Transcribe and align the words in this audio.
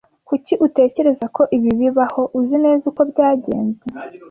Kuki 0.27 0.53
utekereza 0.65 1.25
ko 1.35 1.41
ibi 1.57 1.69
bibaho? 1.79 2.21
Uzi 2.39 2.57
neza 2.65 2.83
uko 2.91 3.01
byagenze. 3.11 3.83